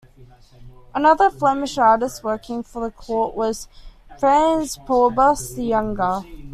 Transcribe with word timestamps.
Another 0.95 1.29
Flemish 1.29 1.77
artist 1.77 2.23
working 2.23 2.63
for 2.63 2.81
the 2.83 2.89
court 2.91 3.35
was 3.35 3.67
Frans 4.17 4.77
Pourbus 4.79 5.53
the 5.55 5.63
younger. 5.63 6.21